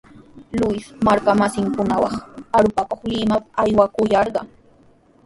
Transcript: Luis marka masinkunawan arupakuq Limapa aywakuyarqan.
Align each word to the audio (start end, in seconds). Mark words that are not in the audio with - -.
Luis 0.59 0.85
marka 1.05 1.31
masinkunawan 1.41 2.15
arupakuq 2.57 3.01
Limapa 3.11 3.47
aywakuyarqan. 3.61 4.47